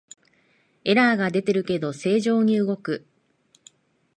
[0.83, 3.05] エラーが出てるけど正常に動く